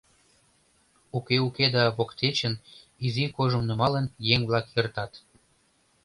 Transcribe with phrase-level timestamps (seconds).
[1.17, 2.53] Уке-уке да воктечын,
[3.05, 5.11] изи кожым нумалын, еҥ-влак эртат.